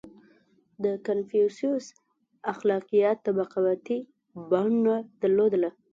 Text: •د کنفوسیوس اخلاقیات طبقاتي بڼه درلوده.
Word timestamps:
•د 0.83 0.85
کنفوسیوس 1.05 1.85
اخلاقیات 2.53 3.17
طبقاتي 3.27 3.99
بڼه 4.51 4.95
درلوده. 5.21 5.69